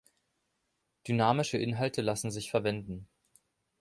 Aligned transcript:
Dynamische 1.07 1.59
Inhalte 1.59 2.01
lassen 2.01 2.31
sich 2.31 2.49
verwenden. 2.49 3.07